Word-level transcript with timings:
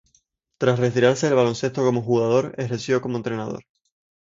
Tras 0.57 0.79
retirarse 0.79 1.27
del 1.27 1.35
baloncesto 1.35 1.83
como 1.85 2.01
jugador, 2.01 2.55
ejerció 2.57 3.01
como 3.01 3.17
entrenador. 3.17 3.65